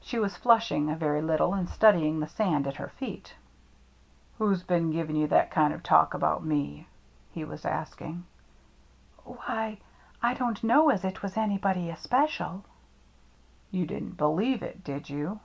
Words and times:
She 0.00 0.20
was 0.20 0.36
flushing 0.36 0.88
a 0.88 0.94
very 0.94 1.20
little 1.20 1.52
and 1.52 1.68
studying 1.68 2.20
the 2.20 2.28
sand 2.28 2.68
at 2.68 2.76
her 2.76 2.90
feet." 2.90 3.34
Who's 4.38 4.62
been 4.62 4.92
giving 4.92 5.16
you 5.16 5.26
that 5.26 5.50
kind 5.50 5.74
o* 5.74 5.78
talk 5.78 6.14
about 6.14 6.44
me?" 6.44 6.86
he 7.32 7.44
was 7.44 7.64
asking." 7.64 8.24
Why— 9.24 9.78
I 10.22 10.34
don't 10.34 10.62
know 10.62 10.90
as 10.90 11.04
it 11.04 11.22
was 11.24 11.36
anybody 11.36 11.90
especial."" 11.90 12.62
You 13.72 13.84
didn't 13.84 14.16
believe 14.16 14.62
it, 14.62 14.84
did 14.84 15.10
you 15.10 15.40